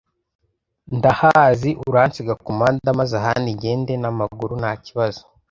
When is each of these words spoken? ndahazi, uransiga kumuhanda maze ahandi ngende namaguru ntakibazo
ndahazi, 0.97 1.69
uransiga 1.89 2.33
kumuhanda 2.43 2.89
maze 2.99 3.13
ahandi 3.21 3.49
ngende 3.57 3.93
namaguru 3.97 4.53
ntakibazo 4.61 5.21